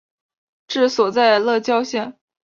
[0.67, 2.17] 治所在乐郊县。